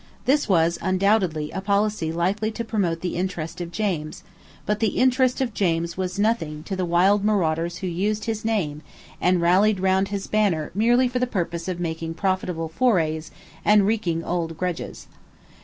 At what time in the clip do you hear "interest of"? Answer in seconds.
3.15-3.71, 4.97-5.53